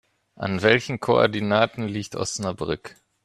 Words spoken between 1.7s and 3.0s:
liegt Osnabrück?